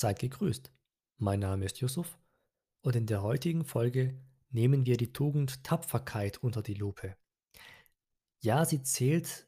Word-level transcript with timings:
Seid 0.00 0.18
gegrüßt. 0.18 0.72
Mein 1.18 1.40
Name 1.40 1.66
ist 1.66 1.80
Yusuf 1.80 2.18
und 2.80 2.96
in 2.96 3.04
der 3.04 3.20
heutigen 3.20 3.66
Folge 3.66 4.18
nehmen 4.48 4.86
wir 4.86 4.96
die 4.96 5.12
Tugend 5.12 5.62
Tapferkeit 5.62 6.38
unter 6.38 6.62
die 6.62 6.72
Lupe. 6.72 7.18
Ja, 8.38 8.64
sie 8.64 8.82
zählt 8.82 9.46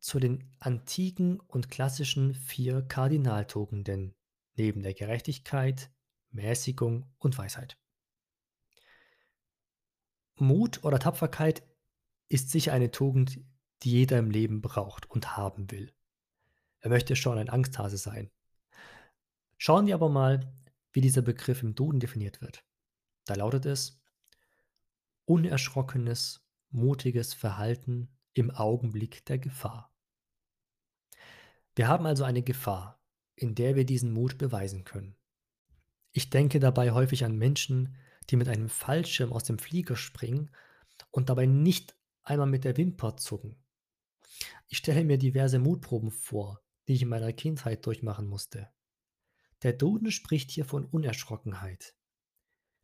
zu 0.00 0.18
den 0.18 0.52
antiken 0.58 1.38
und 1.38 1.70
klassischen 1.70 2.34
vier 2.34 2.82
Kardinaltugenden 2.82 4.16
neben 4.56 4.82
der 4.82 4.94
Gerechtigkeit, 4.94 5.92
Mäßigung 6.30 7.06
und 7.18 7.38
Weisheit. 7.38 7.78
Mut 10.34 10.82
oder 10.82 10.98
Tapferkeit 10.98 11.62
ist 12.28 12.50
sicher 12.50 12.72
eine 12.72 12.90
Tugend, 12.90 13.38
die 13.84 13.92
jeder 13.92 14.18
im 14.18 14.32
Leben 14.32 14.60
braucht 14.60 15.08
und 15.08 15.36
haben 15.36 15.70
will. 15.70 15.94
Er 16.80 16.90
möchte 16.90 17.14
schon 17.14 17.38
ein 17.38 17.48
Angsthase 17.48 17.96
sein. 17.96 18.32
Schauen 19.58 19.86
wir 19.86 19.94
aber 19.94 20.08
mal, 20.08 20.52
wie 20.92 21.00
dieser 21.00 21.22
Begriff 21.22 21.62
im 21.62 21.74
Duden 21.74 22.00
definiert 22.00 22.40
wird. 22.40 22.64
Da 23.24 23.34
lautet 23.34 23.66
es 23.66 24.00
unerschrockenes, 25.26 26.46
mutiges 26.70 27.34
Verhalten 27.34 28.08
im 28.32 28.50
Augenblick 28.50 29.26
der 29.26 29.38
Gefahr. 29.38 29.92
Wir 31.74 31.88
haben 31.88 32.06
also 32.06 32.24
eine 32.24 32.42
Gefahr, 32.42 33.02
in 33.34 33.54
der 33.54 33.76
wir 33.76 33.84
diesen 33.84 34.12
Mut 34.12 34.38
beweisen 34.38 34.84
können. 34.84 35.16
Ich 36.12 36.30
denke 36.30 36.60
dabei 36.60 36.92
häufig 36.92 37.24
an 37.24 37.36
Menschen, 37.36 37.96
die 38.30 38.36
mit 38.36 38.48
einem 38.48 38.68
Fallschirm 38.68 39.32
aus 39.32 39.44
dem 39.44 39.58
Flieger 39.58 39.96
springen 39.96 40.50
und 41.10 41.28
dabei 41.28 41.46
nicht 41.46 41.96
einmal 42.22 42.46
mit 42.46 42.64
der 42.64 42.76
Wimper 42.76 43.16
zucken. 43.16 43.56
Ich 44.68 44.78
stelle 44.78 45.04
mir 45.04 45.18
diverse 45.18 45.58
Mutproben 45.58 46.10
vor, 46.10 46.62
die 46.86 46.94
ich 46.94 47.02
in 47.02 47.08
meiner 47.08 47.32
Kindheit 47.32 47.84
durchmachen 47.86 48.26
musste. 48.26 48.68
Der 49.62 49.72
Duden 49.72 50.10
spricht 50.10 50.50
hier 50.50 50.64
von 50.64 50.84
Unerschrockenheit. 50.84 51.94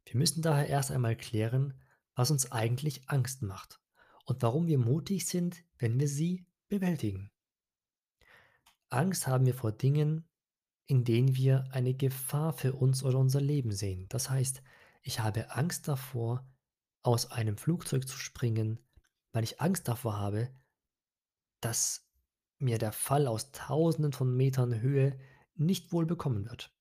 Wir 0.05 0.17
müssen 0.17 0.43
daher 0.43 0.69
erst 0.69 0.91
einmal 0.91 1.17
klären, 1.17 1.81
was 2.15 2.31
uns 2.31 2.53
eigentlich 2.53 3.09
Angst 3.09 3.43
macht 3.43 3.81
und 4.25 4.43
warum 4.43 4.67
wir 4.67 4.79
mutig 4.79 5.27
sind, 5.27 5.65
wenn 5.79 5.99
wir 5.99 6.09
sie 6.09 6.47
bewältigen. 6.69 7.31
Angst 8.91 9.27
haben 9.27 9.47
wir 9.47 9.55
vor 9.55 9.73
Dingen, 9.73 10.29
in 10.87 11.05
denen 11.05 11.35
wir 11.35 11.69
eine 11.71 11.95
Gefahr 11.95 12.53
für 12.53 12.75
uns 12.75 13.03
oder 13.03 13.19
unser 13.19 13.41
Leben 13.41 13.73
sehen. 13.73 14.07
Das 14.09 14.31
heißt, 14.31 14.63
ich 15.03 15.21
habe 15.21 15.53
Angst 15.53 15.89
davor, 15.89 16.47
aus 17.03 17.31
einem 17.31 17.59
Flugzeug 17.59 18.09
zu 18.09 18.17
springen, 18.17 18.79
weil 19.33 19.45
ich 19.45 19.61
Angst 19.61 19.89
davor 19.89 20.19
habe, 20.19 20.49
dass 21.61 22.09
mir 22.59 22.79
der 22.79 22.93
Fall 22.93 23.27
aus 23.27 23.53
Tausenden 23.53 24.13
von 24.13 24.35
Metern 24.35 24.81
Höhe 24.81 25.19
nicht 25.55 25.93
wohl 25.93 26.07
bekommen 26.07 26.49
wird. 26.49 26.75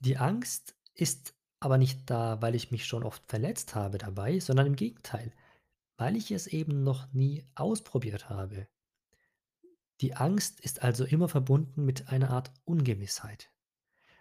Die 0.00 0.16
Angst 0.16 0.76
ist 0.94 1.34
aber 1.60 1.78
nicht 1.78 2.08
da, 2.08 2.40
weil 2.40 2.54
ich 2.54 2.70
mich 2.70 2.86
schon 2.86 3.02
oft 3.02 3.24
verletzt 3.26 3.74
habe 3.74 3.98
dabei, 3.98 4.38
sondern 4.38 4.66
im 4.66 4.76
Gegenteil, 4.76 5.32
weil 5.96 6.16
ich 6.16 6.30
es 6.30 6.46
eben 6.46 6.84
noch 6.84 7.12
nie 7.12 7.44
ausprobiert 7.54 8.28
habe. 8.28 8.68
Die 10.00 10.14
Angst 10.14 10.60
ist 10.60 10.82
also 10.82 11.04
immer 11.04 11.28
verbunden 11.28 11.84
mit 11.84 12.08
einer 12.08 12.30
Art 12.30 12.52
Ungewissheit. 12.64 13.50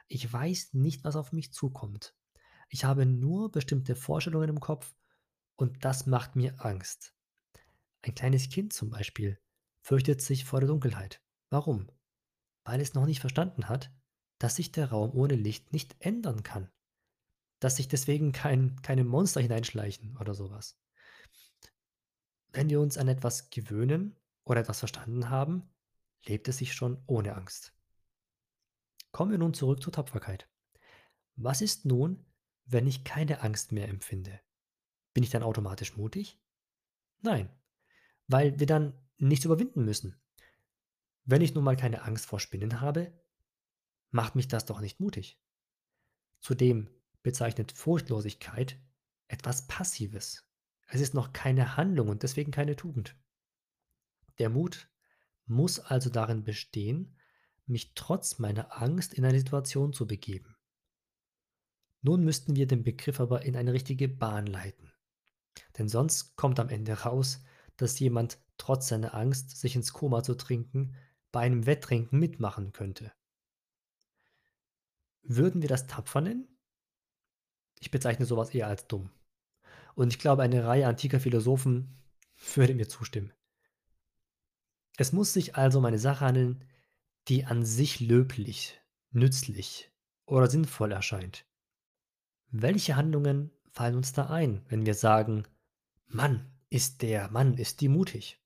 Ich 0.07 0.31
weiß 0.31 0.73
nicht, 0.73 1.03
was 1.03 1.15
auf 1.15 1.31
mich 1.31 1.53
zukommt. 1.53 2.15
Ich 2.69 2.85
habe 2.85 3.05
nur 3.05 3.51
bestimmte 3.51 3.95
Vorstellungen 3.95 4.49
im 4.49 4.59
Kopf 4.59 4.95
und 5.55 5.85
das 5.85 6.07
macht 6.07 6.35
mir 6.35 6.65
Angst. 6.65 7.13
Ein 8.01 8.15
kleines 8.15 8.49
Kind 8.49 8.73
zum 8.73 8.89
Beispiel 8.89 9.39
fürchtet 9.81 10.21
sich 10.21 10.45
vor 10.45 10.59
der 10.59 10.67
Dunkelheit. 10.67 11.21
Warum? 11.49 11.87
Weil 12.67 12.81
es 12.81 12.93
noch 12.93 13.05
nicht 13.05 13.21
verstanden 13.21 13.69
hat, 13.69 13.93
dass 14.39 14.57
sich 14.57 14.73
der 14.73 14.89
Raum 14.89 15.11
ohne 15.15 15.35
Licht 15.35 15.71
nicht 15.71 15.95
ändern 15.99 16.43
kann. 16.43 16.69
Dass 17.61 17.77
sich 17.77 17.87
deswegen 17.87 18.33
kein, 18.33 18.75
keine 18.81 19.05
Monster 19.05 19.39
hineinschleichen 19.39 20.17
oder 20.17 20.33
sowas. 20.33 20.77
Wenn 22.51 22.69
wir 22.69 22.81
uns 22.81 22.97
an 22.97 23.07
etwas 23.07 23.51
gewöhnen 23.51 24.17
oder 24.43 24.59
etwas 24.59 24.79
verstanden 24.79 25.29
haben, 25.29 25.73
lebt 26.25 26.49
es 26.49 26.57
sich 26.57 26.73
schon 26.73 27.01
ohne 27.07 27.35
Angst. 27.35 27.73
Kommen 29.13 29.31
wir 29.31 29.37
nun 29.37 29.53
zurück 29.53 29.81
zur 29.81 29.93
Tapferkeit. 29.93 30.49
Was 31.37 31.61
ist 31.61 31.85
nun, 31.85 32.25
wenn 32.65 32.85
ich 32.85 33.05
keine 33.05 33.43
Angst 33.43 33.71
mehr 33.71 33.87
empfinde? 33.87 34.41
Bin 35.13 35.23
ich 35.23 35.29
dann 35.29 35.43
automatisch 35.43 35.95
mutig? 35.95 36.37
Nein, 37.21 37.49
weil 38.27 38.59
wir 38.59 38.67
dann 38.67 38.93
nichts 39.15 39.45
überwinden 39.45 39.85
müssen. 39.85 40.19
Wenn 41.29 41.41
ich 41.41 41.53
nun 41.53 41.65
mal 41.65 41.75
keine 41.75 42.03
Angst 42.03 42.25
vor 42.25 42.39
Spinnen 42.39 42.79
habe, 42.79 43.11
macht 44.11 44.35
mich 44.35 44.47
das 44.47 44.65
doch 44.65 44.79
nicht 44.79 45.01
mutig. 45.01 45.37
Zudem 46.39 46.89
bezeichnet 47.21 47.73
Furchtlosigkeit 47.73 48.79
etwas 49.27 49.67
Passives. 49.67 50.49
Es 50.87 51.01
ist 51.01 51.13
noch 51.13 51.33
keine 51.33 51.75
Handlung 51.75 52.07
und 52.07 52.23
deswegen 52.23 52.51
keine 52.51 52.77
Tugend. 52.77 53.17
Der 54.39 54.49
Mut 54.49 54.89
muss 55.45 55.81
also 55.81 56.09
darin 56.09 56.45
bestehen, 56.45 57.17
mich 57.65 57.93
trotz 57.93 58.39
meiner 58.39 58.81
Angst 58.81 59.13
in 59.13 59.25
eine 59.25 59.37
Situation 59.37 59.91
zu 59.91 60.07
begeben. 60.07 60.55
Nun 62.03 62.23
müssten 62.23 62.55
wir 62.55 62.67
den 62.67 62.83
Begriff 62.83 63.19
aber 63.19 63.41
in 63.41 63.57
eine 63.57 63.73
richtige 63.73 64.07
Bahn 64.07 64.47
leiten. 64.47 64.93
Denn 65.77 65.89
sonst 65.89 66.37
kommt 66.37 66.57
am 66.61 66.69
Ende 66.69 66.93
raus, 66.93 67.43
dass 67.75 67.99
jemand 67.99 68.39
trotz 68.57 68.87
seiner 68.87 69.13
Angst, 69.13 69.57
sich 69.57 69.75
ins 69.75 69.91
Koma 69.91 70.23
zu 70.23 70.35
trinken, 70.35 70.95
bei 71.37 71.43
einem 71.43 71.67
Wetttrinken 71.67 72.17
mitmachen 72.17 72.71
könnte. 72.71 73.13
Würden 75.21 75.61
wir 75.61 75.69
das 75.69 75.85
tapfer 75.85 76.19
nennen? 76.19 76.47
Ich 77.79 77.91
bezeichne 77.91 78.25
sowas 78.25 78.49
eher 78.55 78.65
als 78.65 78.87
dumm. 78.87 79.11
Und 79.93 80.07
ich 80.07 80.17
glaube, 80.17 80.41
eine 80.41 80.65
Reihe 80.65 80.87
antiker 80.87 81.19
Philosophen 81.19 81.95
würde 82.55 82.73
mir 82.73 82.89
zustimmen. 82.89 83.31
Es 84.97 85.11
muss 85.11 85.31
sich 85.31 85.55
also 85.55 85.77
um 85.77 85.85
eine 85.85 85.99
Sache 85.99 86.25
handeln, 86.25 86.65
die 87.27 87.45
an 87.45 87.63
sich 87.63 87.99
löblich, 87.99 88.81
nützlich 89.11 89.91
oder 90.25 90.49
sinnvoll 90.49 90.91
erscheint. 90.91 91.45
Welche 92.49 92.95
Handlungen 92.95 93.51
fallen 93.69 93.93
uns 93.93 94.11
da 94.11 94.31
ein, 94.31 94.65
wenn 94.69 94.87
wir 94.87 94.95
sagen, 94.95 95.43
Mann 96.07 96.51
ist 96.71 97.03
der, 97.03 97.29
Mann 97.29 97.59
ist 97.59 97.79
die 97.81 97.89
mutig? 97.89 98.41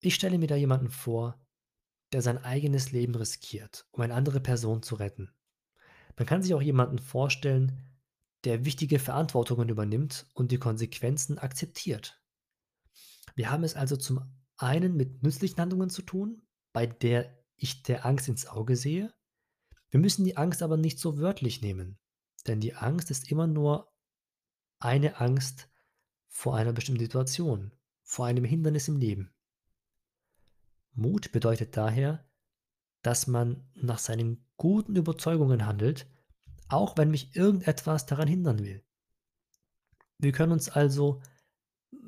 Ich 0.00 0.16
stelle 0.16 0.38
mir 0.38 0.48
da 0.48 0.56
jemanden 0.56 0.90
vor, 0.90 1.38
der 2.14 2.22
sein 2.22 2.38
eigenes 2.38 2.92
Leben 2.92 3.16
riskiert, 3.16 3.88
um 3.90 4.00
eine 4.00 4.14
andere 4.14 4.38
Person 4.38 4.84
zu 4.84 4.94
retten. 4.94 5.34
Man 6.16 6.26
kann 6.26 6.44
sich 6.44 6.54
auch 6.54 6.62
jemanden 6.62 7.00
vorstellen, 7.00 7.82
der 8.44 8.64
wichtige 8.64 9.00
Verantwortungen 9.00 9.68
übernimmt 9.68 10.24
und 10.32 10.52
die 10.52 10.58
Konsequenzen 10.58 11.38
akzeptiert. 11.38 12.22
Wir 13.34 13.50
haben 13.50 13.64
es 13.64 13.74
also 13.74 13.96
zum 13.96 14.32
einen 14.58 14.96
mit 14.96 15.24
nützlichen 15.24 15.58
Handlungen 15.58 15.90
zu 15.90 16.02
tun, 16.02 16.46
bei 16.72 16.86
der 16.86 17.36
ich 17.56 17.82
der 17.82 18.06
Angst 18.06 18.28
ins 18.28 18.46
Auge 18.46 18.76
sehe. 18.76 19.12
Wir 19.90 19.98
müssen 19.98 20.24
die 20.24 20.36
Angst 20.36 20.62
aber 20.62 20.76
nicht 20.76 21.00
so 21.00 21.18
wörtlich 21.18 21.62
nehmen, 21.62 21.98
denn 22.46 22.60
die 22.60 22.74
Angst 22.74 23.10
ist 23.10 23.28
immer 23.28 23.48
nur 23.48 23.92
eine 24.78 25.18
Angst 25.18 25.68
vor 26.28 26.54
einer 26.54 26.72
bestimmten 26.72 27.02
Situation, 27.02 27.72
vor 28.04 28.26
einem 28.26 28.44
Hindernis 28.44 28.86
im 28.86 28.98
Leben. 28.98 29.34
Mut 30.94 31.32
bedeutet 31.32 31.76
daher, 31.76 32.24
dass 33.02 33.26
man 33.26 33.68
nach 33.74 33.98
seinen 33.98 34.46
guten 34.56 34.96
Überzeugungen 34.96 35.66
handelt, 35.66 36.06
auch 36.68 36.96
wenn 36.96 37.10
mich 37.10 37.36
irgendetwas 37.36 38.06
daran 38.06 38.28
hindern 38.28 38.60
will. 38.60 38.82
Wir 40.18 40.32
können 40.32 40.52
uns 40.52 40.68
also 40.68 41.20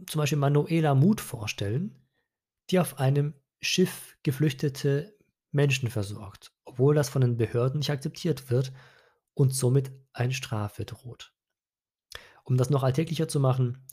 zum 0.06 0.20
Beispiel 0.20 0.38
Manuela 0.38 0.94
Mut 0.94 1.20
vorstellen, 1.20 1.94
die 2.70 2.78
auf 2.78 2.98
einem 2.98 3.34
Schiff 3.60 4.16
geflüchtete 4.22 5.16
Menschen 5.50 5.90
versorgt, 5.90 6.52
obwohl 6.64 6.94
das 6.94 7.08
von 7.08 7.22
den 7.22 7.36
Behörden 7.36 7.78
nicht 7.78 7.90
akzeptiert 7.90 8.50
wird 8.50 8.72
und 9.34 9.54
somit 9.54 9.90
eine 10.12 10.32
Strafe 10.32 10.84
droht. 10.84 11.34
Um 12.44 12.56
das 12.56 12.70
noch 12.70 12.82
alltäglicher 12.82 13.28
zu 13.28 13.40
machen, 13.40 13.84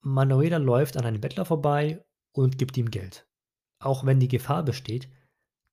Manuela 0.00 0.58
läuft 0.58 0.96
an 0.96 1.04
einem 1.04 1.20
Bettler 1.20 1.44
vorbei 1.44 2.04
und 2.32 2.58
gibt 2.58 2.76
ihm 2.76 2.90
Geld, 2.90 3.26
auch 3.78 4.04
wenn 4.04 4.20
die 4.20 4.28
Gefahr 4.28 4.64
besteht, 4.64 5.08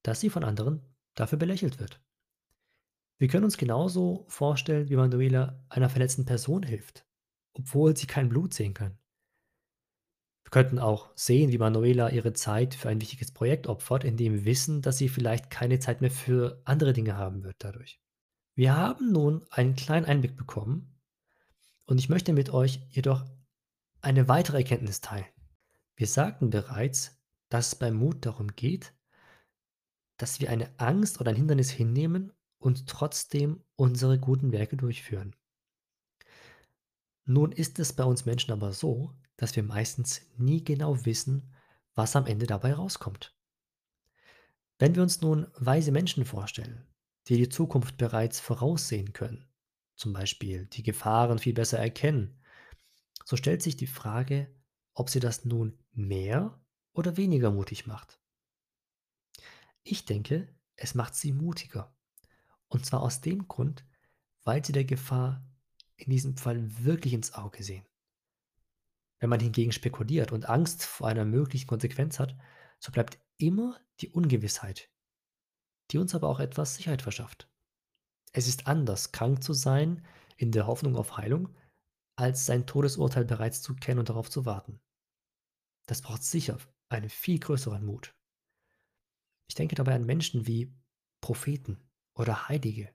dass 0.02 0.20
sie 0.20 0.30
von 0.30 0.44
anderen 0.44 0.82
dafür 1.16 1.38
belächelt 1.38 1.80
wird. 1.80 2.02
Wir 3.18 3.28
können 3.28 3.46
uns 3.46 3.58
genauso 3.58 4.26
vorstellen, 4.28 4.90
wie 4.90 4.96
Manuela 4.96 5.64
einer 5.70 5.90
verletzten 5.90 6.26
Person 6.26 6.64
hilft, 6.64 7.06
obwohl 7.54 7.96
sie 7.96 8.08
kein 8.08 8.30
Blut 8.30 8.54
sehen 8.54 8.74
kann. 8.74 8.98
Wir 10.44 10.52
könnten 10.52 10.80
auch 10.80 11.12
sehen, 11.16 11.52
wie 11.52 11.58
Manuela 11.58 12.10
ihre 12.10 12.34
Zeit 12.34 12.76
für 12.76 12.90
ein 12.90 13.00
wichtiges 13.00 13.32
Projekt 13.32 13.68
opfert, 13.68 14.04
indem 14.04 14.34
wir 14.34 14.46
wissen, 14.46 14.82
dass 14.82 14.98
sie 14.98 15.10
vielleicht 15.10 15.50
keine 15.50 15.80
Zeit 15.80 16.02
mehr 16.02 16.12
für 16.12 16.62
andere 16.66 16.94
Dinge 16.94 17.16
haben 17.16 17.44
wird 17.44 17.56
dadurch. 17.60 18.02
Wir 18.56 18.76
haben 18.76 19.12
nun 19.12 19.46
einen 19.50 19.76
kleinen 19.76 20.06
Einblick 20.06 20.36
bekommen 20.36 21.00
und 21.86 21.98
ich 21.98 22.10
möchte 22.10 22.34
mit 22.34 22.50
euch 22.52 22.82
jedoch 22.90 23.26
eine 24.02 24.28
weitere 24.28 24.58
Erkenntnis 24.58 25.02
teilen. 25.02 25.26
Wir 25.96 26.08
sagten 26.08 26.50
bereits, 26.50 27.23
dass 27.54 27.68
es 27.68 27.76
beim 27.76 27.94
Mut 27.94 28.26
darum 28.26 28.56
geht, 28.56 28.96
dass 30.18 30.40
wir 30.40 30.50
eine 30.50 30.74
Angst 30.80 31.22
oder 31.22 31.30
ein 31.30 31.36
Hindernis 31.36 31.70
hinnehmen 31.70 32.34
und 32.58 32.90
trotzdem 32.90 33.64
unsere 33.76 34.18
guten 34.20 34.52
Werke 34.52 34.76
durchführen. 34.76 35.36
Nun 37.26 37.52
ist 37.52 37.78
es 37.78 37.94
bei 37.94 38.06
uns 38.06 38.26
Menschen 38.26 38.52
aber 38.54 38.74
so, 38.74 39.14
dass 39.38 39.56
wir 39.56 39.62
meistens 39.62 40.24
nie 40.36 40.64
genau 40.64 41.06
wissen, 41.06 41.54
was 41.94 42.16
am 42.16 42.26
Ende 42.26 42.48
dabei 42.48 42.74
rauskommt. 42.74 43.38
Wenn 44.80 44.96
wir 44.96 45.04
uns 45.04 45.22
nun 45.22 45.46
weise 45.54 45.92
Menschen 45.92 46.26
vorstellen, 46.26 46.88
die 47.28 47.38
die 47.38 47.50
Zukunft 47.50 47.98
bereits 47.98 48.40
voraussehen 48.40 49.14
können, 49.14 49.46
zum 49.96 50.12
Beispiel 50.12 50.66
die 50.66 50.82
Gefahren 50.82 51.38
viel 51.38 51.54
besser 51.54 51.78
erkennen, 51.78 52.42
so 53.26 53.38
stellt 53.38 53.62
sich 53.62 53.78
die 53.78 53.86
Frage, 53.86 54.52
ob 54.96 55.12
sie 55.12 55.20
das 55.20 55.46
nun 55.46 55.78
mehr 55.92 56.60
oder 56.94 57.18
weniger 57.18 57.51
mutig 57.51 57.86
macht. 57.88 58.19
Ich 59.84 60.06
denke, 60.06 60.48
es 60.75 60.95
macht 60.95 61.16
sie 61.16 61.34
mutiger. 61.34 61.95
Und 62.68 62.86
zwar 62.86 63.01
aus 63.01 63.22
dem 63.22 63.48
Grund, 63.48 63.86
weil 64.44 64.63
sie 64.63 64.72
der 64.72 64.86
Gefahr 64.86 65.45
in 65.95 66.12
diesem 66.12 66.38
Fall 66.38 66.84
wirklich 66.84 67.13
ins 67.13 67.34
Auge 67.34 67.63
sehen. 67.63 67.86
Wenn 69.19 69.30
man 69.30 69.40
hingegen 69.40 69.72
spekuliert 69.72 70.31
und 70.31 70.50
Angst 70.50 70.84
vor 70.84 71.07
einer 71.07 71.25
möglichen 71.25 71.68
Konsequenz 71.68 72.19
hat, 72.19 72.36
so 72.80 72.92
bleibt 72.92 73.19
immer 73.38 73.80
die 74.00 74.10
Ungewissheit, 74.10 74.90
die 75.92 75.98
uns 75.98 76.16
aber 76.16 76.28
auch 76.28 76.40
etwas 76.40 76.75
Sicherheit 76.75 77.01
verschafft. 77.01 77.50
Es 78.31 78.48
ist 78.48 78.68
anders, 78.68 79.12
krank 79.12 79.44
zu 79.44 79.54
sein 79.54 80.06
in 80.38 80.51
der 80.51 80.68
Hoffnung 80.68 80.95
auf 80.95 81.18
Heilung, 81.18 81.50
als 82.16 82.45
sein 82.45 82.66
Todesurteil 82.66 83.25
bereits 83.25 83.62
zu 83.62 83.75
kennen 83.75 84.00
und 84.00 84.10
darauf 84.10 84.30
zu 84.30 84.45
warten. 84.45 84.81
Das 85.86 86.01
braucht 86.01 86.24
sicher 86.24 86.57
einen 86.94 87.10
viel 87.10 87.40
größeren 87.40 87.84
Mut. 87.84 88.16
Ich 89.48 89.56
denke 89.56 89.75
dabei 89.75 89.95
an 89.95 90.06
Menschen 90.06 90.48
wie 90.48 90.74
Propheten 91.22 91.78
oder 92.16 92.48
Heilige, 92.48 92.94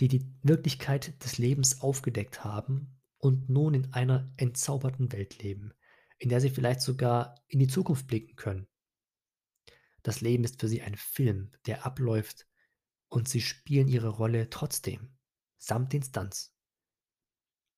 die 0.00 0.08
die 0.08 0.32
Wirklichkeit 0.42 1.22
des 1.24 1.38
Lebens 1.38 1.80
aufgedeckt 1.80 2.44
haben 2.44 3.00
und 3.18 3.48
nun 3.48 3.74
in 3.74 3.92
einer 3.92 4.32
entzauberten 4.36 5.12
Welt 5.12 5.42
leben, 5.42 5.72
in 6.18 6.28
der 6.28 6.40
sie 6.40 6.50
vielleicht 6.50 6.80
sogar 6.80 7.34
in 7.48 7.58
die 7.58 7.66
Zukunft 7.66 8.06
blicken 8.06 8.36
können. 8.36 8.68
Das 10.02 10.20
Leben 10.20 10.44
ist 10.44 10.60
für 10.60 10.68
sie 10.68 10.82
ein 10.82 10.94
Film, 10.94 11.52
der 11.66 11.84
abläuft 11.84 12.46
und 13.08 13.28
sie 13.28 13.40
spielen 13.40 13.88
ihre 13.88 14.08
Rolle 14.08 14.48
trotzdem, 14.50 15.16
samt 15.58 15.94
Instanz. 15.94 16.54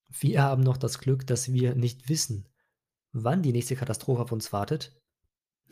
Wir 0.08 0.42
haben 0.42 0.62
noch 0.62 0.76
das 0.76 0.98
Glück, 0.98 1.26
dass 1.26 1.52
wir 1.52 1.74
nicht 1.74 2.08
wissen, 2.08 2.48
wann 3.12 3.42
die 3.42 3.52
nächste 3.52 3.76
Katastrophe 3.76 4.22
auf 4.22 4.32
uns 4.32 4.52
wartet, 4.52 4.99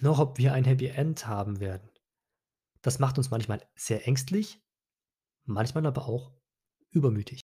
noch 0.01 0.19
ob 0.19 0.39
wir 0.39 0.53
ein 0.53 0.65
Happy 0.65 0.87
End 0.87 1.27
haben 1.27 1.61
werden. 1.61 1.89
Das 2.83 2.99
macht 2.99 3.19
uns 3.19 3.31
manchmal 3.31 3.63
sehr 3.75 4.07
ängstlich, 4.07 4.61
manchmal 5.45 5.87
aber 5.87 6.07
auch 6.07 6.33
übermütig. 6.91 7.41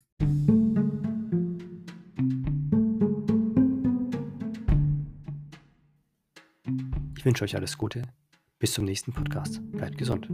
Ich 7.16 7.24
wünsche 7.24 7.44
euch 7.44 7.56
alles 7.56 7.78
Gute. 7.78 8.02
Bis 8.58 8.72
zum 8.72 8.84
nächsten 8.84 9.12
Podcast. 9.12 9.60
Bleibt 9.72 9.96
gesund. 9.96 10.28